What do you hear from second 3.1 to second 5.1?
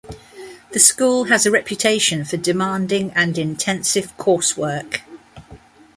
and intensive coursework.